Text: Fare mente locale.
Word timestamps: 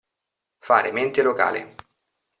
Fare 0.65 0.91
mente 0.91 1.21
locale. 1.21 1.75